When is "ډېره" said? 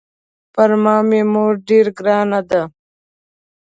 1.67-1.91